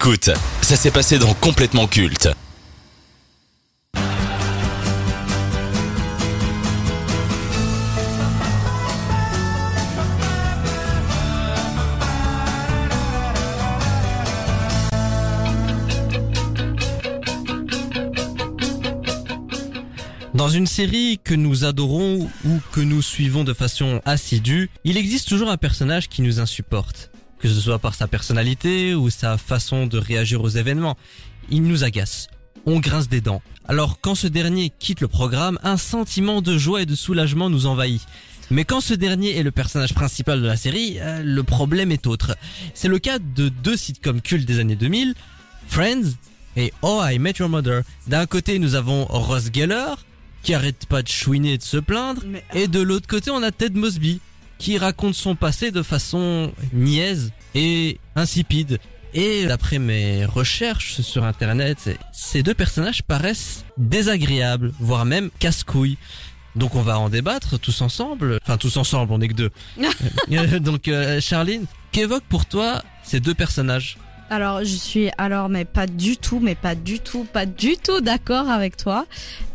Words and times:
Écoute, 0.00 0.30
ça 0.62 0.76
s'est 0.76 0.92
passé 0.92 1.18
dans 1.18 1.34
Complètement 1.34 1.88
Culte. 1.88 2.28
Dans 20.32 20.48
une 20.48 20.68
série 20.68 21.18
que 21.24 21.34
nous 21.34 21.64
adorons 21.64 22.30
ou 22.44 22.60
que 22.70 22.80
nous 22.80 23.02
suivons 23.02 23.42
de 23.42 23.52
façon 23.52 24.00
assidue, 24.04 24.70
il 24.84 24.96
existe 24.96 25.28
toujours 25.28 25.50
un 25.50 25.56
personnage 25.56 26.08
qui 26.08 26.22
nous 26.22 26.38
insupporte. 26.38 27.10
Que 27.40 27.48
ce 27.48 27.60
soit 27.60 27.78
par 27.78 27.94
sa 27.94 28.08
personnalité 28.08 28.94
ou 28.94 29.10
sa 29.10 29.38
façon 29.38 29.86
de 29.86 29.98
réagir 29.98 30.42
aux 30.42 30.48
événements. 30.48 30.96
Il 31.50 31.62
nous 31.62 31.84
agace. 31.84 32.28
On 32.66 32.80
grince 32.80 33.08
des 33.08 33.20
dents. 33.20 33.42
Alors 33.66 34.00
quand 34.00 34.14
ce 34.14 34.26
dernier 34.26 34.72
quitte 34.78 35.00
le 35.00 35.08
programme, 35.08 35.58
un 35.62 35.76
sentiment 35.76 36.42
de 36.42 36.58
joie 36.58 36.82
et 36.82 36.86
de 36.86 36.94
soulagement 36.96 37.48
nous 37.48 37.66
envahit. 37.66 38.02
Mais 38.50 38.64
quand 38.64 38.80
ce 38.80 38.94
dernier 38.94 39.36
est 39.36 39.42
le 39.42 39.50
personnage 39.50 39.94
principal 39.94 40.40
de 40.40 40.46
la 40.46 40.56
série, 40.56 40.96
euh, 41.00 41.22
le 41.22 41.42
problème 41.42 41.92
est 41.92 42.06
autre. 42.06 42.34
C'est 42.74 42.88
le 42.88 42.98
cas 42.98 43.18
de 43.18 43.50
deux 43.50 43.76
sitcoms 43.76 44.20
cultes 44.22 44.46
des 44.46 44.58
années 44.58 44.74
2000, 44.76 45.14
Friends 45.68 46.12
et 46.56 46.72
Oh 46.82 47.00
I 47.04 47.18
Met 47.18 47.34
Your 47.38 47.48
Mother. 47.50 47.82
D'un 48.06 48.24
côté, 48.26 48.58
nous 48.58 48.74
avons 48.74 49.04
Ross 49.04 49.50
Geller, 49.54 49.94
qui 50.42 50.54
arrête 50.54 50.86
pas 50.86 51.02
de 51.02 51.08
chouiner 51.08 51.52
et 51.54 51.58
de 51.58 51.62
se 51.62 51.76
plaindre, 51.76 52.22
Mais- 52.26 52.42
et 52.54 52.68
de 52.68 52.80
l'autre 52.80 53.06
côté, 53.06 53.30
on 53.30 53.42
a 53.42 53.52
Ted 53.52 53.78
Mosby, 53.78 54.20
qui 54.58 54.78
raconte 54.78 55.14
son 55.14 55.36
passé 55.36 55.70
de 55.70 55.82
façon 55.82 56.52
niaise 56.72 57.32
et 57.54 57.98
insipide. 58.16 58.78
Et 59.14 59.46
d'après 59.46 59.78
mes 59.78 60.26
recherches 60.26 61.00
sur 61.00 61.24
internet, 61.24 61.98
ces 62.12 62.42
deux 62.42 62.54
personnages 62.54 63.02
paraissent 63.02 63.64
désagréables, 63.78 64.72
voire 64.78 65.04
même 65.06 65.30
casse-couilles. 65.38 65.96
Donc 66.56 66.74
on 66.74 66.82
va 66.82 66.98
en 66.98 67.08
débattre 67.08 67.58
tous 67.58 67.80
ensemble. 67.80 68.38
Enfin 68.42 68.58
tous 68.58 68.76
ensemble, 68.76 69.12
on 69.12 69.20
est 69.20 69.28
que 69.28 69.34
deux. 69.34 69.50
Donc 70.60 70.88
euh, 70.88 71.20
Charline, 71.20 71.64
qu'évoque 71.92 72.24
pour 72.28 72.46
toi 72.46 72.82
ces 73.02 73.20
deux 73.20 73.34
personnages? 73.34 73.96
Alors, 74.30 74.60
je 74.60 74.74
suis 74.76 75.08
alors, 75.16 75.48
mais 75.48 75.64
pas 75.64 75.86
du 75.86 76.16
tout, 76.18 76.38
mais 76.38 76.54
pas 76.54 76.74
du 76.74 77.00
tout, 77.00 77.24
pas 77.24 77.46
du 77.46 77.76
tout 77.78 78.00
d'accord 78.02 78.48
avec 78.50 78.76
toi. 78.76 79.06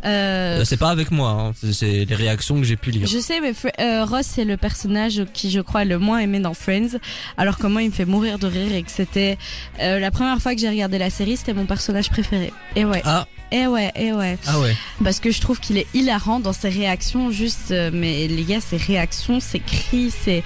Euh, 0.06 0.60
Euh, 0.62 0.66
C'est 0.66 0.78
pas 0.78 0.90
avec 0.90 1.12
moi, 1.12 1.30
hein. 1.30 1.54
c'est- 1.72 2.06
les 2.06 2.16
réactions 2.16 2.58
que 2.60 2.64
j'ai 2.66 2.76
pu 2.76 2.92
lire. 2.92 3.08
je 3.08 3.20
sais, 3.20 3.40
mais 3.40 3.54
euh, 3.80 4.04
Ross 4.04 4.26
c'est 4.26 4.46
le 4.46 4.58
personnage 4.58 5.24
qui 5.34 5.50
je 5.52 5.60
crois 5.62 5.84
est 5.84 5.86
le 5.86 6.00
moins 6.00 6.20
aimé 6.20 6.40
dans 6.40 6.54
Friends. 6.54 6.98
Alors 7.38 7.58
que 7.58 7.68
moi, 7.68 7.84
il 7.84 7.90
me 7.90 7.94
fait 7.94 8.06
mourir 8.06 8.40
de 8.40 8.48
rire 8.48 8.74
et 8.74 8.84
que 8.84 8.92
c'était 8.92 9.38
euh, 9.80 10.00
la 10.00 10.12
première 10.12 10.40
fois 10.42 10.54
que 10.56 10.60
j'ai 10.62 10.70
regardé 10.70 10.98
la 10.98 11.10
série, 11.10 11.38
c'était 11.38 11.54
mon 11.54 11.66
personnage 11.66 12.10
préféré. 12.10 12.52
Et 12.76 12.84
ouais, 12.86 13.02
Ah, 13.06 13.28
et 13.52 13.68
ouais, 13.68 13.92
et 13.96 14.12
ouais. 14.12 14.38
ah 14.48 14.60
ouais. 14.60 14.76
Parce 15.04 15.20
que 15.20 15.30
je 15.32 15.40
trouve 15.40 15.60
qu'il 15.60 15.78
est 15.78 15.88
hilarant 15.94 16.40
dans 16.40 16.54
ses 16.54 16.70
réactions, 16.70 17.30
juste, 17.32 17.72
euh, 17.72 17.92
mais 17.94 18.28
les 18.28 18.44
gars, 18.44 18.60
ses 18.62 18.78
réactions, 18.78 19.40
ses 19.40 19.60
cris, 19.60 20.12
c'est- 20.12 20.44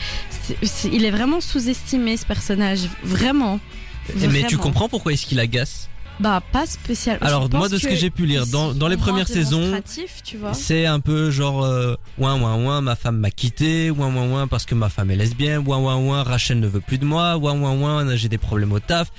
il 0.92 1.04
est 1.06 1.12
vraiment 1.12 1.42
sous-estimé 1.42 2.16
ce 2.18 2.26
personnage, 2.26 2.82
vraiment. 3.04 3.60
Mais 4.16 4.44
tu 4.44 4.58
comprends 4.58 4.90
pourquoi 4.90 5.14
est-ce 5.14 5.26
qu'il 5.26 5.40
agace 5.40 5.90
Bah, 6.20 6.42
pas 6.52 6.66
spécial. 6.66 7.18
Alors 7.22 7.50
moi 7.50 7.70
de 7.70 7.78
ce 7.78 7.88
que 7.88 7.96
j'ai 7.96 8.10
pu 8.10 8.26
lire 8.26 8.48
dans, 8.48 8.74
dans 8.74 8.88
les 8.88 8.98
premières 8.98 9.28
saisons, 9.28 9.82
c'est 10.54 10.86
un 10.86 11.00
peu 11.00 11.32
genre 11.32 11.64
euh, 11.64 11.96
ouin 12.18 12.40
ouin 12.40 12.56
ouin 12.64 12.82
ma 12.82 12.96
femme 12.96 13.18
m'a 13.18 13.32
quitté, 13.32 13.92
ouin 13.92 14.14
ouin 14.14 14.28
ouin 14.30 14.48
parce 14.48 14.66
que 14.66 14.76
ma 14.76 14.90
femme 14.90 15.12
est 15.12 15.16
lesbienne, 15.16 15.64
ouin 15.68 15.78
ouin 15.78 15.98
ouin 15.98 16.24
Rachel 16.24 16.60
ne 16.60 16.68
veut 16.68 16.82
plus 16.82 16.98
de 16.98 17.06
moi, 17.06 17.38
ouin 17.38 17.54
ouin 17.60 17.74
ouin 17.74 18.16
j'ai 18.16 18.30
des 18.30 18.38
problèmes 18.38 18.72
au 18.72 18.80
taf. 18.80 19.12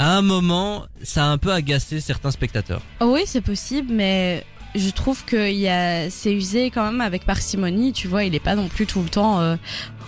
À 0.00 0.16
un 0.16 0.22
moment, 0.22 0.86
ça 1.02 1.24
a 1.24 1.28
un 1.28 1.38
peu 1.38 1.52
agacé 1.52 2.00
certains 2.00 2.30
spectateurs. 2.30 2.82
Oh 3.00 3.10
oui, 3.14 3.22
c'est 3.26 3.40
possible, 3.40 3.92
mais 3.92 4.44
je 4.76 4.90
trouve 4.90 5.24
que 5.24 5.50
il 5.50 5.58
y 5.58 5.68
a, 5.68 6.08
c'est 6.08 6.32
usé 6.32 6.70
quand 6.70 6.84
même 6.84 7.00
avec 7.00 7.24
parcimonie, 7.24 7.92
tu 7.92 8.06
vois. 8.06 8.22
Il 8.22 8.32
est 8.36 8.40
pas 8.40 8.54
non 8.54 8.68
plus 8.68 8.86
tout 8.86 9.02
le 9.02 9.08
temps. 9.08 9.40
Euh, 9.40 9.56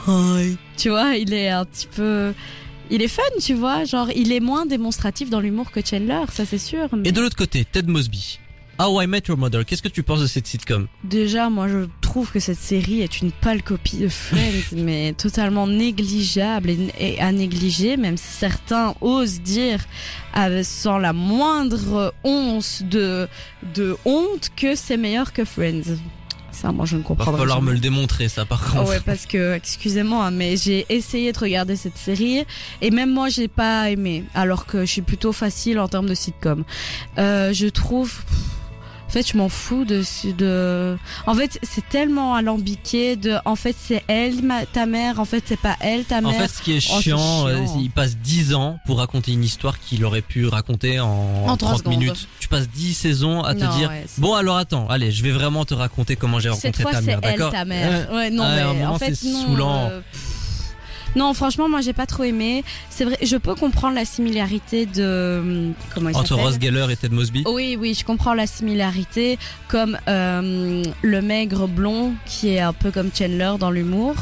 Hi. 0.07 0.57
Tu 0.77 0.91
vois, 0.91 1.17
il 1.17 1.35
est 1.35 1.49
un 1.49 1.65
petit 1.65 1.89
peu. 1.89 2.33
Il 2.91 3.03
est 3.03 3.09
fun, 3.09 3.23
tu 3.41 3.55
vois. 3.55 3.85
Genre, 3.85 4.11
il 4.15 4.33
est 4.33 4.41
moins 4.41 4.67
démonstratif 4.67 5.31
dans 5.31 5.41
l'humour 5.41 5.71
que 5.71 5.81
Chandler, 5.85 6.23
ça 6.33 6.45
c'est 6.45 6.59
sûr. 6.59 6.89
mais- 6.93 7.09
Et 7.09 7.13
de 7.13 7.21
l'autre 7.21 7.37
côté, 7.37 7.65
Ted 7.65 7.91
Mosby. 7.91 8.39
How 8.83 9.03
I 9.03 9.07
Met 9.07 9.25
Your 9.29 9.37
Mother, 9.37 9.65
qu'est-ce 9.67 9.83
que 9.83 9.89
tu 9.89 10.03
penses 10.03 10.21
de 10.23 10.27
cette 10.27 10.47
sitcom? 10.47 10.89
Déjà, 11.05 11.51
moi, 11.51 11.69
je 11.69 11.87
trouve 12.01 12.33
que 12.33 12.41
cette 12.41 12.59
série 12.59 13.03
est 13.03 13.21
une 13.21 13.31
pâle 13.31 13.63
copie 13.63 13.99
de 13.99 14.09
Friends, 14.09 14.73
mais 14.75 15.13
totalement 15.13 15.67
négligeable 15.67 16.71
et, 16.71 16.79
et 16.99 17.21
à 17.21 17.31
négliger, 17.31 17.99
même 17.99 18.17
si 18.17 18.25
certains 18.27 18.95
osent 19.03 19.43
dire, 19.43 19.85
avec- 20.33 20.65
sans 20.65 20.97
la 20.97 21.13
moindre 21.13 22.15
once 22.25 22.83
de, 22.83 23.29
de 23.75 23.97
honte, 24.07 24.51
que 24.57 24.75
c'est 24.75 24.97
meilleur 24.97 25.35
que 25.35 25.45
Friends. 25.45 25.99
Ça, 26.53 26.73
moi, 26.73 26.85
je 26.85 26.97
ne 26.97 27.01
Va 27.03 27.07
comprends 27.09 27.33
pas. 27.33 27.39
falloir 27.39 27.63
me 27.63 27.73
le 27.73 27.79
démontrer 27.79 28.29
ça 28.29 28.45
par 28.45 28.63
contre. 28.65 28.89
ouais, 28.91 29.01
parce 29.01 29.25
que, 29.27 29.55
excusez-moi, 29.55 30.31
mais 30.31 30.57
j'ai 30.57 30.85
essayé 30.89 31.33
de 31.33 31.39
regarder 31.39 31.77
cette 31.77 31.97
série 31.97 32.45
et 32.83 32.91
même 32.91 33.11
moi, 33.13 33.29
j'ai 33.29 33.49
pas 33.49 33.89
aimé, 33.91 34.25
alors 34.35 34.67
que 34.67 34.81
je 34.85 34.91
suis 34.91 35.03
plutôt 35.03 35.33
facile 35.33 35.79
en 35.79 35.89
termes 35.89 36.09
de 36.09 36.15
sitcom. 36.15 36.65
Euh, 37.19 37.53
je 37.53 37.67
trouve, 37.69 38.13
en 39.11 39.13
fait, 39.13 39.29
je 39.29 39.37
m'en 39.37 39.49
fous 39.49 39.85
de, 39.85 40.03
de, 40.39 40.97
en 41.27 41.35
fait, 41.35 41.59
c'est 41.65 41.89
tellement 41.89 42.37
alambiqué 42.37 43.17
de, 43.17 43.35
en 43.45 43.57
fait, 43.57 43.75
c'est 43.77 44.05
elle, 44.07 44.41
ma, 44.41 44.65
ta 44.67 44.87
mère, 44.87 45.19
en 45.19 45.25
fait, 45.25 45.43
c'est 45.45 45.59
pas 45.59 45.75
elle, 45.81 46.05
ta 46.05 46.19
En 46.19 46.23
mère. 46.31 46.41
fait, 46.41 46.47
ce 46.47 46.63
qui 46.63 46.77
est 46.77 46.87
Oh, 46.97 47.01
chiant, 47.01 47.47
euh, 47.49 47.57
chiant. 47.67 47.79
il 47.81 47.91
passe 47.91 48.17
10 48.19 48.55
ans 48.55 48.79
pour 48.87 48.99
raconter 48.99 49.33
une 49.33 49.43
histoire 49.43 49.81
qu'il 49.81 50.05
aurait 50.05 50.23
pu 50.23 50.47
raconter 50.47 51.01
en, 51.01 51.09
En 51.09 51.57
trois 51.57 51.71
30 51.71 51.79
secondes. 51.79 51.99
minutes. 51.99 52.29
Tu 52.39 52.47
passes 52.47 52.69
10 52.69 52.95
saisons 52.95 53.43
à 53.43 53.55
te 53.55 53.59
dire 53.79 53.89
ouais, 53.89 54.07
Bon 54.19 54.35
alors 54.35 54.57
attends, 54.59 54.87
allez, 54.89 55.11
je 55.11 55.25
vais 55.25 55.33
vraiment 55.33 55.65
te 55.65 55.75
raconter 55.75 56.15
comment 56.15 56.39
j'ai 56.39 56.51
rencontré 56.51 56.71
Cette 56.73 56.81
fois, 56.83 56.93
ta 56.93 57.01
mère, 57.01 57.21
d'accord 57.21 57.51
ta 57.51 57.65
mère. 57.65 58.13
Ouais, 58.13 58.31
non, 58.31 58.45
à 58.45 58.73
mais 58.75 58.87
en 58.87 58.97
fait, 58.97 59.15
c'est 59.17 59.27
saoulant. 59.27 59.89
euh. 59.91 60.01
Non, 61.17 61.35
franchement, 61.35 61.69
moi, 61.69 61.81
j'ai 61.81 61.93
pas 61.93 62.07
trop 62.07 62.23
aimé. 62.25 62.65
C'est 62.89 63.05
vrai, 63.05 63.19
je 63.23 63.37
peux 63.37 63.55
comprendre 63.55 63.95
la 63.95 64.05
similarité 64.05 64.87
de 64.87 65.73
comment 65.95 66.11
il 66.11 66.17
Entre 66.17 66.35
Ross 66.35 66.57
Geller 66.61 66.87
et 66.91 66.97
Ted 66.97 67.15
Mosby. 67.15 67.45
Oui, 67.47 67.77
oui, 67.79 67.95
je 67.95 68.05
comprends 68.05 68.35
la 68.35 68.47
similarité, 68.47 69.39
comme 69.69 69.99
euh, 70.09 70.83
le 71.03 71.23
maigre 71.23 71.67
blond 71.67 72.13
qui 72.27 72.51
est 72.51 72.61
un 72.61 72.73
peu 72.73 72.91
comme 72.91 73.11
Chandler 73.13 73.53
dans 73.59 73.71
l'humour. 73.71 74.15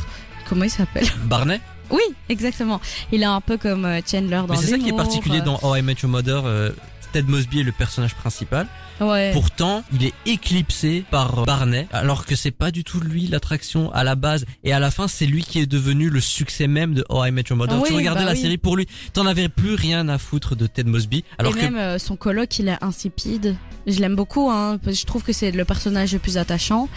Comment 0.48 0.64
il 0.64 0.70
s'appelle? 0.70 1.06
Barney? 1.24 1.60
Oui, 1.90 2.02
exactement. 2.28 2.80
Il 3.12 3.22
est 3.22 3.26
un 3.26 3.40
peu 3.40 3.56
comme 3.56 3.84
euh, 3.84 4.00
Chandler 4.10 4.40
dans 4.46 4.48
Mais 4.48 4.56
c'est 4.56 4.66
ça 4.68 4.78
qui 4.78 4.88
est 4.88 4.96
particulier 4.96 5.40
euh, 5.40 5.44
dans 5.44 5.58
How 5.62 5.76
I 5.76 5.82
Met 5.82 5.96
Your 6.02 6.10
Mother. 6.10 6.42
euh, 6.44 6.70
Ted 7.12 7.28
Mosby 7.30 7.60
est 7.60 7.64
le 7.64 7.72
personnage 7.72 8.14
principal. 8.14 8.66
Ouais. 9.00 9.30
Pourtant, 9.32 9.84
il 9.92 10.04
est 10.04 10.14
éclipsé 10.26 11.04
par 11.10 11.44
Barney, 11.44 11.86
alors 11.92 12.26
que 12.26 12.34
c'est 12.34 12.50
pas 12.50 12.70
du 12.70 12.82
tout 12.82 13.00
lui 13.00 13.28
l'attraction 13.28 13.92
à 13.92 14.02
la 14.02 14.16
base. 14.16 14.44
Et 14.64 14.72
à 14.72 14.80
la 14.80 14.90
fin, 14.90 15.06
c'est 15.06 15.26
lui 15.26 15.44
qui 15.44 15.60
est 15.60 15.66
devenu 15.66 16.10
le 16.10 16.20
succès 16.20 16.66
même 16.66 16.94
de 16.94 17.04
How 17.08 17.26
I 17.26 17.30
Met 17.30 17.44
Your 17.48 17.56
Mother. 17.56 17.80
Oui, 17.80 17.88
tu 17.88 17.94
regardais 17.94 18.20
bah 18.20 18.26
la 18.26 18.32
oui. 18.32 18.40
série 18.40 18.58
pour 18.58 18.76
lui, 18.76 18.88
t'en 19.12 19.26
avais 19.26 19.48
plus 19.48 19.74
rien 19.74 20.08
à 20.08 20.18
foutre 20.18 20.56
de 20.56 20.66
Ted 20.66 20.90
Mosby. 20.90 21.24
Alors 21.38 21.52
Et 21.52 21.60
que 21.60 21.64
même 21.64 21.76
euh, 21.76 21.98
son 21.98 22.16
coloc, 22.16 22.58
il 22.58 22.68
est 22.68 22.82
insipide. 22.82 23.54
Je 23.86 24.00
l'aime 24.00 24.16
beaucoup, 24.16 24.50
hein. 24.50 24.78
Je 24.86 25.04
trouve 25.04 25.22
que 25.22 25.32
c'est 25.32 25.52
le 25.52 25.64
personnage 25.64 26.12
le 26.12 26.18
plus 26.18 26.36
attachant, 26.36 26.88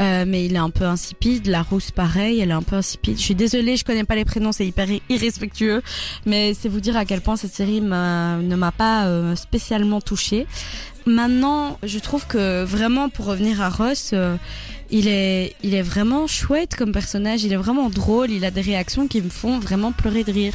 euh, 0.00 0.24
mais 0.26 0.46
il 0.46 0.54
est 0.54 0.58
un 0.58 0.70
peu 0.70 0.84
insipide. 0.84 1.48
La 1.48 1.62
rousse, 1.62 1.90
pareil, 1.90 2.40
elle 2.40 2.50
est 2.50 2.54
un 2.54 2.62
peu 2.62 2.76
insipide. 2.76 3.16
Je 3.18 3.22
suis 3.22 3.34
désolée, 3.34 3.76
je 3.76 3.84
connais 3.84 4.04
pas 4.04 4.14
les 4.14 4.24
prénoms, 4.24 4.52
c'est 4.52 4.66
hyper 4.66 4.86
irrespectueux, 5.08 5.82
mais 6.24 6.54
c'est 6.54 6.68
vous 6.68 6.80
dire 6.80 6.96
à 6.96 7.04
quel 7.04 7.20
point 7.20 7.36
cette 7.36 7.52
série 7.52 7.80
ne 7.80 8.56
m'a 8.56 8.72
pas 8.72 9.06
euh, 9.06 9.34
spécialement 9.34 9.57
touchée. 10.04 10.46
Maintenant, 11.06 11.78
je 11.82 11.98
trouve 11.98 12.26
que 12.26 12.64
vraiment, 12.64 13.08
pour 13.08 13.26
revenir 13.26 13.62
à 13.62 13.70
Ross, 13.70 14.10
euh, 14.12 14.36
il 14.90 15.08
est, 15.08 15.82
vraiment 15.82 16.26
chouette 16.26 16.76
comme 16.76 16.92
personnage. 16.92 17.44
Il 17.44 17.52
est 17.52 17.56
vraiment 17.56 17.88
drôle. 17.88 18.30
Il 18.30 18.44
a 18.44 18.50
des 18.50 18.60
réactions 18.60 19.06
qui 19.08 19.22
me 19.22 19.30
font 19.30 19.58
vraiment 19.58 19.92
pleurer 19.92 20.24
de 20.24 20.32
rire. 20.32 20.54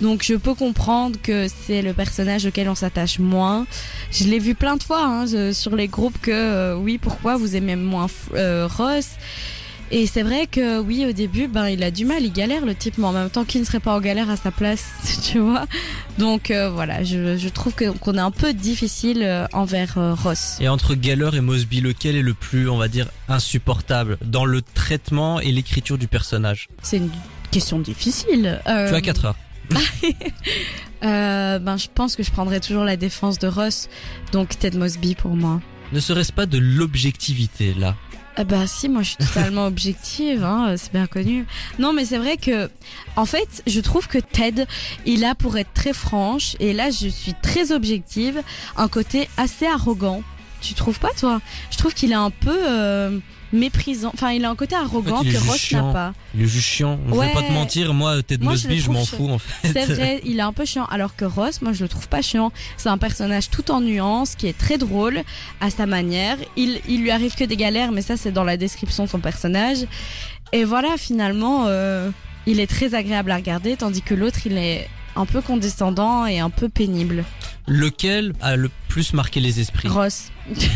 Donc, 0.00 0.22
je 0.22 0.34
peux 0.34 0.54
comprendre 0.54 1.18
que 1.22 1.46
c'est 1.48 1.80
le 1.82 1.94
personnage 1.94 2.44
auquel 2.46 2.68
on 2.68 2.74
s'attache 2.74 3.18
moins. 3.18 3.66
Je 4.10 4.24
l'ai 4.24 4.38
vu 4.38 4.54
plein 4.54 4.76
de 4.76 4.82
fois 4.82 5.02
hein, 5.02 5.52
sur 5.52 5.74
les 5.74 5.88
groupes 5.88 6.20
que 6.20 6.30
euh, 6.30 6.76
oui, 6.76 6.98
pourquoi 6.98 7.36
vous 7.36 7.56
aimez 7.56 7.76
moins 7.76 8.08
euh, 8.34 8.66
Ross? 8.66 9.08
Et 9.92 10.06
c'est 10.08 10.22
vrai 10.22 10.48
que 10.48 10.80
oui, 10.80 11.06
au 11.08 11.12
début, 11.12 11.46
ben 11.46 11.68
il 11.68 11.82
a 11.84 11.90
du 11.92 12.04
mal, 12.04 12.24
il 12.24 12.32
galère 12.32 12.64
le 12.66 12.74
type, 12.74 12.98
mais 12.98 13.06
en 13.06 13.12
même 13.12 13.30
temps, 13.30 13.44
qui 13.44 13.60
ne 13.60 13.64
serait 13.64 13.78
pas 13.80 13.94
en 13.94 14.00
galère 14.00 14.28
à 14.30 14.36
sa 14.36 14.50
place, 14.50 14.84
tu 15.30 15.38
vois? 15.38 15.66
Donc 16.18 16.50
euh, 16.50 16.68
voilà, 16.70 17.04
je, 17.04 17.36
je 17.36 17.48
trouve 17.48 17.72
que- 17.74 17.90
qu'on 17.96 18.14
est 18.14 18.20
un 18.20 18.32
peu 18.32 18.52
difficile 18.52 19.22
euh, 19.22 19.46
envers 19.52 19.96
euh, 19.96 20.14
Ross. 20.14 20.56
Et 20.60 20.68
entre 20.68 20.96
Geller 21.00 21.30
et 21.34 21.40
Mosby, 21.40 21.80
lequel 21.80 22.16
est 22.16 22.22
le 22.22 22.34
plus, 22.34 22.68
on 22.68 22.76
va 22.78 22.88
dire, 22.88 23.08
insupportable 23.28 24.18
dans 24.24 24.44
le 24.44 24.60
traitement 24.60 25.38
et 25.40 25.52
l'écriture 25.52 25.98
du 25.98 26.08
personnage? 26.08 26.66
C'est 26.82 26.96
une 26.96 27.10
question 27.52 27.78
difficile. 27.78 28.60
Euh, 28.66 28.88
Tu 28.88 28.94
as 28.96 29.00
4 29.00 29.24
heures. 29.26 29.36
euh, 31.04 31.58
ben 31.58 31.76
je 31.76 31.86
pense 31.94 32.16
que 32.16 32.22
je 32.22 32.30
prendrais 32.30 32.60
toujours 32.60 32.84
la 32.84 32.96
défense 32.96 33.38
de 33.38 33.48
Ross, 33.48 33.88
donc 34.32 34.58
Ted 34.58 34.76
Mosby 34.78 35.14
pour 35.14 35.34
moi. 35.36 35.60
Ne 35.92 36.00
serait-ce 36.00 36.32
pas 36.32 36.46
de 36.46 36.58
l'objectivité 36.58 37.74
là? 37.74 37.94
Ah 38.38 38.44
bah 38.44 38.66
si, 38.66 38.90
moi 38.90 39.02
je 39.02 39.10
suis 39.10 39.16
totalement 39.16 39.66
objective, 39.66 40.44
hein, 40.44 40.74
c'est 40.76 40.92
bien 40.92 41.06
connu. 41.06 41.46
Non 41.78 41.94
mais 41.94 42.04
c'est 42.04 42.18
vrai 42.18 42.36
que, 42.36 42.70
en 43.16 43.24
fait, 43.24 43.62
je 43.66 43.80
trouve 43.80 44.08
que 44.08 44.18
Ted, 44.18 44.66
il 45.06 45.24
a 45.24 45.34
pour 45.34 45.56
être 45.56 45.72
très 45.72 45.94
franche, 45.94 46.54
et 46.60 46.74
là 46.74 46.90
je 46.90 47.08
suis 47.08 47.32
très 47.42 47.72
objective, 47.72 48.42
un 48.76 48.88
côté 48.88 49.28
assez 49.38 49.66
arrogant. 49.66 50.22
Tu 50.66 50.74
trouves 50.74 50.98
pas 50.98 51.10
toi? 51.18 51.40
Je 51.70 51.76
trouve 51.78 51.94
qu'il 51.94 52.10
est 52.12 52.14
un 52.16 52.30
peu 52.30 52.56
euh, 52.68 53.18
méprisant, 53.52 54.10
enfin 54.12 54.32
il 54.32 54.44
a 54.44 54.50
un 54.50 54.56
côté 54.56 54.74
arrogant 54.74 55.18
En 55.20 55.22
fait, 55.22 55.30
que 55.32 55.38
Ross 55.38 55.70
n'a 55.72 55.92
pas. 55.92 56.12
Il 56.34 56.42
est 56.42 56.46
juste 56.46 56.66
chiant. 56.66 56.98
Je 57.08 57.12
Ouais. 57.14 57.28
vais 57.28 57.32
pas 57.32 57.42
te 57.42 57.52
mentir, 57.52 57.94
moi 57.94 58.22
Ted 58.22 58.42
je 58.42 58.48
Mosby, 58.48 58.80
je 58.80 58.90
m'en 58.90 59.04
fous 59.04 59.28
en 59.30 59.38
fait. 59.38 59.72
C'est 59.72 59.94
vrai, 59.94 60.20
il 60.26 60.38
est 60.38 60.42
un 60.42 60.52
peu 60.52 60.64
chiant. 60.64 60.86
Alors 60.86 61.14
que 61.14 61.24
Ross, 61.24 61.62
moi 61.62 61.72
je 61.72 61.82
le 61.84 61.88
trouve 61.88 62.08
pas 62.08 62.22
chiant. 62.22 62.50
C'est 62.76 62.88
un 62.88 62.98
personnage 62.98 63.48
tout 63.50 63.70
en 63.70 63.80
nuances, 63.80 64.34
qui 64.34 64.48
est 64.48 64.58
très 64.58 64.78
drôle 64.78 65.22
à 65.60 65.70
sa 65.70 65.86
manière. 65.86 66.36
Il, 66.56 66.80
il 66.88 67.00
lui 67.02 67.10
arrive 67.12 67.34
que 67.36 67.44
des 67.44 67.56
galères, 67.56 67.92
mais 67.92 68.02
ça 68.02 68.16
c'est 68.16 68.32
dans 68.32 68.44
la 68.44 68.56
description 68.56 69.04
de 69.04 69.08
son 69.08 69.20
personnage. 69.20 69.78
Et 70.52 70.64
voilà, 70.64 70.96
finalement, 70.96 71.64
euh, 71.66 72.10
il 72.46 72.60
est 72.60 72.66
très 72.68 72.94
agréable 72.94 73.30
à 73.30 73.36
regarder, 73.36 73.76
tandis 73.76 74.02
que 74.02 74.14
l'autre 74.14 74.40
il 74.46 74.56
est 74.58 74.88
un 75.16 75.26
peu 75.26 75.40
condescendant 75.40 76.26
et 76.26 76.38
un 76.38 76.50
peu 76.50 76.68
pénible. 76.68 77.24
Lequel 77.68 78.32
a 78.40 78.54
le 78.56 78.70
plus 78.88 79.12
marqué 79.12 79.40
les 79.40 79.58
esprits 79.60 79.88
Ross. 79.88 80.30
C'est 80.54 80.68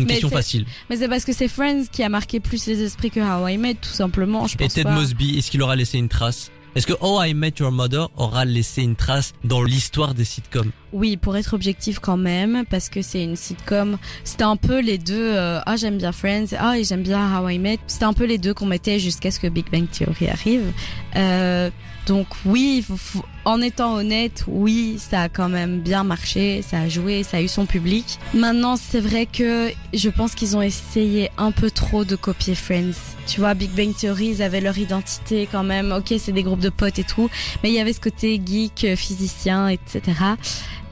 une 0.00 0.06
question 0.06 0.28
facile. 0.28 0.66
Mais 0.90 0.96
c'est 0.96 1.08
parce 1.08 1.24
que 1.24 1.32
c'est 1.32 1.48
Friends 1.48 1.84
qui 1.92 2.02
a 2.02 2.08
marqué 2.08 2.40
plus 2.40 2.66
les 2.66 2.82
esprits 2.82 3.10
que 3.10 3.20
How 3.20 3.46
I 3.48 3.58
Met, 3.58 3.74
tout 3.74 3.88
simplement. 3.90 4.46
Je 4.46 4.54
Et 4.60 4.68
Ted 4.68 4.82
pas. 4.82 4.90
Mosby, 4.90 5.38
est-ce 5.38 5.50
qu'il 5.50 5.62
aura 5.62 5.76
laissé 5.76 5.98
une 5.98 6.08
trace? 6.08 6.50
Est-ce 6.74 6.86
que 6.86 6.92
Oh 7.00 7.20
I 7.22 7.32
Met 7.34 7.54
Your 7.60 7.72
Mother 7.72 8.08
aura 8.16 8.44
laissé 8.44 8.82
une 8.82 8.94
trace 8.94 9.32
dans 9.42 9.62
l'histoire 9.62 10.14
des 10.14 10.24
sitcoms? 10.24 10.70
Oui, 10.92 11.16
pour 11.16 11.36
être 11.36 11.54
objectif 11.54 11.98
quand 11.98 12.16
même, 12.18 12.64
parce 12.68 12.88
que 12.88 13.02
c'est 13.02 13.22
une 13.24 13.36
sitcom. 13.36 13.98
C'était 14.22 14.44
un 14.44 14.56
peu 14.56 14.80
les 14.80 14.98
deux. 14.98 15.14
euh, 15.34 15.60
ah, 15.64 15.76
j'aime 15.76 15.96
bien 15.98 16.12
Friends. 16.12 16.54
Ah, 16.58 16.78
et 16.78 16.84
j'aime 16.84 17.02
bien 17.02 17.36
How 17.40 17.48
I 17.48 17.58
Met. 17.58 17.78
C'était 17.86 18.04
un 18.04 18.12
peu 18.12 18.26
les 18.26 18.38
deux 18.38 18.52
qu'on 18.54 18.66
mettait 18.66 18.98
jusqu'à 18.98 19.30
ce 19.30 19.40
que 19.40 19.46
Big 19.48 19.64
Bang 19.72 19.88
Theory 19.90 20.28
arrive. 20.28 20.72
Euh, 21.16 21.70
donc 22.08 22.26
oui, 22.44 22.82
faut- 22.86 22.96
faut- 22.96 23.24
en 23.44 23.60
étant 23.60 23.94
honnête, 23.94 24.44
oui, 24.48 24.96
ça 24.98 25.22
a 25.22 25.28
quand 25.28 25.48
même 25.48 25.80
bien 25.80 26.02
marché, 26.04 26.62
ça 26.68 26.80
a 26.80 26.88
joué, 26.88 27.22
ça 27.22 27.36
a 27.36 27.40
eu 27.42 27.48
son 27.48 27.66
public. 27.66 28.18
Maintenant, 28.34 28.76
c'est 28.76 29.00
vrai 29.00 29.26
que 29.26 29.70
je 29.94 30.08
pense 30.10 30.34
qu'ils 30.34 30.56
ont 30.56 30.62
essayé 30.62 31.30
un 31.38 31.50
peu 31.52 31.70
trop 31.70 32.04
de 32.04 32.16
copier 32.16 32.54
Friends. 32.54 32.92
Tu 33.26 33.40
vois, 33.40 33.54
Big 33.54 33.70
Bang 33.70 33.94
Theory, 33.94 34.28
ils 34.28 34.42
avaient 34.42 34.60
leur 34.60 34.76
identité 34.78 35.48
quand 35.50 35.62
même. 35.64 35.92
Ok, 35.92 36.14
c'est 36.18 36.32
des 36.32 36.42
groupes 36.42 36.60
de 36.60 36.70
potes 36.70 36.98
et 36.98 37.04
tout, 37.04 37.30
mais 37.62 37.68
il 37.70 37.74
y 37.74 37.80
avait 37.80 37.92
ce 37.92 38.00
côté 38.00 38.40
geek, 38.44 38.84
euh, 38.84 38.96
physicien, 38.96 39.68
etc. 39.68 40.00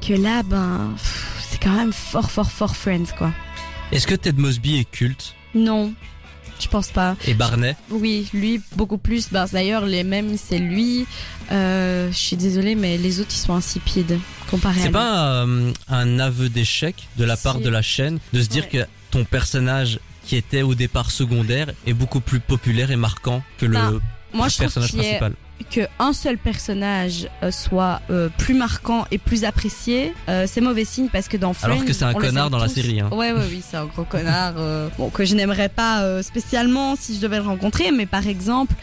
Que 0.06 0.12
là, 0.14 0.42
ben, 0.42 0.94
c'est 1.50 1.60
quand 1.62 1.72
même 1.74 1.92
fort, 1.92 2.30
fort, 2.30 2.50
fort 2.52 2.76
Friends, 2.76 3.12
quoi. 3.18 3.32
Est-ce 3.92 4.06
que 4.06 4.14
Ted 4.14 4.40
Mosby 4.40 4.78
est 4.78 4.90
culte? 4.90 5.34
Non, 5.54 5.92
je 6.60 6.68
pense 6.68 6.88
pas. 6.88 7.16
Et 7.26 7.34
Barney 7.34 7.76
Oui, 7.90 8.28
lui 8.32 8.60
beaucoup 8.76 8.98
plus. 8.98 9.30
D'ailleurs, 9.30 9.84
les 9.86 10.04
mêmes, 10.04 10.36
c'est 10.36 10.58
lui. 10.58 11.06
Euh, 11.52 12.10
je 12.10 12.16
suis 12.16 12.36
désolée, 12.36 12.74
mais 12.74 12.96
les 12.98 13.20
autres, 13.20 13.30
ils 13.32 13.38
sont 13.38 13.54
insipides 13.54 14.18
comparé 14.50 14.80
à 14.80 14.84
C'est 14.84 14.90
pas 14.90 15.42
euh, 15.44 15.72
un 15.88 16.18
aveu 16.18 16.48
d'échec 16.48 16.94
de 17.16 17.24
la 17.24 17.36
part 17.36 17.58
de 17.60 17.68
la 17.68 17.82
chaîne 17.82 18.18
de 18.32 18.42
se 18.42 18.48
dire 18.48 18.64
Ouais. 18.72 18.84
que 18.84 18.86
ton 19.10 19.24
personnage 19.24 19.98
qui 20.24 20.36
était 20.36 20.62
au 20.62 20.74
départ 20.74 21.10
secondaire 21.10 21.68
est 21.86 21.92
beaucoup 21.94 22.20
plus 22.20 22.40
populaire 22.40 22.90
et 22.90 22.96
marquant 22.96 23.42
que 23.58 23.66
le 23.66 23.74
Ben, 23.74 24.00
Moi, 24.34 24.48
je 24.48 24.54
trouve 24.56 24.64
personnage 24.66 24.94
ait- 24.94 24.96
principal? 24.98 25.32
Que 25.64 25.80
un 25.98 26.12
seul 26.12 26.38
personnage 26.38 27.28
euh, 27.42 27.50
soit 27.50 28.00
euh, 28.10 28.28
plus 28.38 28.54
marquant 28.54 29.06
et 29.10 29.18
plus 29.18 29.44
apprécié, 29.44 30.12
euh, 30.28 30.46
c'est 30.46 30.60
mauvais 30.60 30.84
signe 30.84 31.08
parce 31.12 31.28
que 31.28 31.36
dans 31.36 31.52
Friends, 31.54 31.72
Alors 31.72 31.84
que 31.84 31.92
c'est 31.92 32.04
un 32.04 32.12
connard 32.14 32.50
dans 32.50 32.58
la 32.58 32.68
série, 32.68 33.00
hein. 33.00 33.08
Ouais, 33.10 33.32
ouais, 33.32 33.46
oui, 33.50 33.62
c'est 33.68 33.76
un 33.76 33.86
gros 33.86 34.04
connard. 34.04 34.54
euh, 34.58 34.88
bon, 34.98 35.08
que 35.10 35.24
je 35.24 35.34
n'aimerais 35.34 35.68
pas 35.68 36.02
euh, 36.02 36.22
spécialement 36.22 36.94
si 36.96 37.16
je 37.16 37.20
devais 37.20 37.36
le 37.36 37.42
rencontrer, 37.44 37.90
mais 37.90 38.06
par 38.06 38.26
exemple, 38.26 38.74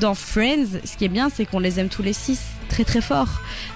dans 0.00 0.14
Friends, 0.14 0.78
ce 0.84 0.96
qui 0.96 1.04
est 1.04 1.08
bien, 1.08 1.28
c'est 1.32 1.44
qu'on 1.44 1.58
les 1.60 1.78
aime 1.78 1.88
tous 1.88 2.02
les 2.02 2.12
six 2.14 2.40
très 2.68 2.84
très 2.84 3.00
fort. 3.02 3.28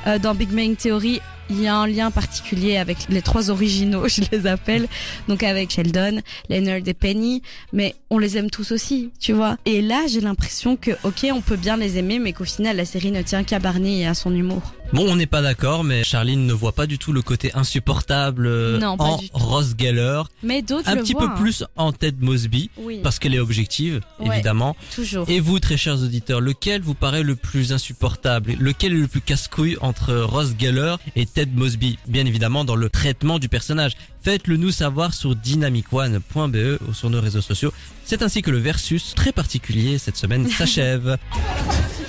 Euh, 0.07 0.19
dans 0.19 0.35
Big 0.35 0.49
Bang 0.49 0.77
Theory, 0.77 1.21
il 1.51 1.63
y 1.63 1.67
a 1.67 1.77
un 1.77 1.87
lien 1.87 2.11
particulier 2.11 2.77
avec 2.77 2.99
les 3.09 3.23
trois 3.23 3.51
originaux, 3.51 4.09
je 4.09 4.23
les 4.33 4.47
appelle, 4.47 4.89
donc 5.29 5.43
avec 5.43 5.71
Sheldon, 5.71 6.21
Leonard 6.51 6.83
et 6.87 6.95
Penny, 6.95 7.43
mais 7.73 7.95
on 8.11 8.19
les 8.19 8.37
aime 8.37 8.51
tous 8.51 8.73
aussi, 8.73 9.11
tu 9.21 9.33
vois. 9.33 9.57
Et 9.65 9.83
là, 9.83 10.05
j'ai 10.09 10.21
l'impression 10.21 10.77
que, 10.77 10.93
ok, 11.05 11.27
on 11.33 11.41
peut 11.41 11.57
bien 11.57 11.77
les 11.77 11.99
aimer, 11.99 12.19
mais 12.19 12.33
qu'au 12.33 12.45
final, 12.45 12.77
la 12.77 12.85
série 12.85 13.11
ne 13.11 13.23
tient 13.23 13.45
qu'à 13.45 13.59
Barney 13.59 14.01
et 14.01 14.07
à 14.07 14.15
son 14.15 14.35
humour. 14.35 14.76
Bon, 14.93 15.05
on 15.11 15.17
n'est 15.17 15.27
pas 15.27 15.43
d'accord, 15.43 15.85
mais 15.85 16.05
Charline 16.05 16.47
ne 16.47 16.53
voit 16.53 16.73
pas 16.73 16.87
du 16.87 16.97
tout 16.99 17.13
le 17.13 17.21
côté 17.21 17.51
insupportable 17.55 18.47
euh, 18.47 18.79
Non, 18.79 18.97
pas 18.97 19.05
en 19.05 19.17
du 19.19 19.29
tout. 19.29 19.37
Ross 19.37 19.75
Geller, 19.77 20.23
Mais 20.43 20.63
d'autres 20.63 20.89
un 20.89 20.95
le 20.95 21.03
petit 21.03 21.13
voient, 21.13 21.23
peu 21.27 21.29
hein. 21.33 21.37
plus 21.39 21.65
en 21.77 21.93
Ted 21.93 22.17
Mosby, 22.21 22.71
Oui, 22.79 23.01
parce 23.03 23.19
qu'elle 23.19 23.35
est 23.35 23.39
objective, 23.41 24.01
Ouais. 24.21 24.29
évidemment. 24.35 24.77
toujours. 24.95 25.29
Et 25.29 25.41
vous, 25.41 25.59
très 25.61 25.77
chers 25.77 26.01
auditeurs, 26.03 26.41
lequel 26.41 26.83
vous 26.83 26.95
paraît 26.95 27.25
le 27.25 27.35
plus 27.37 27.73
insupportable 27.73 28.55
Lequel 28.59 28.93
est 28.93 29.01
le 29.01 29.09
plus 29.09 29.21
casse-couille 29.21 29.77
entre 29.81 30.15
Ross 30.15 30.53
Geller 30.59 30.95
et 31.17 31.27
Ted 31.27 31.51
Mosby? 31.55 31.99
Bien 32.07 32.25
évidemment, 32.25 32.65
dans 32.65 32.77
le 32.77 32.89
traitement 32.89 33.39
du 33.39 33.49
personnage. 33.49 33.93
Faites-le 34.23 34.57
nous 34.57 34.71
savoir 34.71 35.15
sur 35.15 35.35
dynamicone.be 35.37 36.79
ou 36.89 36.95
sur 36.95 37.11
nos 37.11 37.21
réseaux 37.21 37.41
sociaux. 37.43 37.73
C'est 38.05 38.23
ainsi 38.23 38.43
que 38.43 38.51
le 38.51 38.59
versus 38.59 39.15
très 39.15 39.33
particulier 39.33 39.99
cette 39.99 40.17
semaine 40.17 40.49
s'achève. 40.49 41.19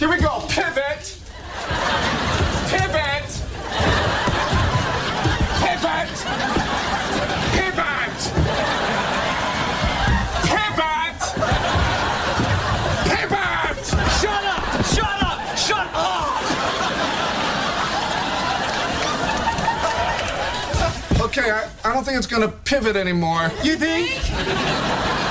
Here 0.01 0.09
we 0.09 0.19
go. 0.19 0.27
Pivot. 0.47 0.63
Pivot. 0.63 0.86
Think 22.07 22.17
it's 22.17 22.27
gonna 22.27 22.47
pivot 22.47 22.95
anymore. 22.95 23.51
You 23.63 23.75
think? 23.75 25.26